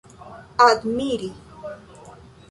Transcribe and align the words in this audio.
admiri 0.67 1.29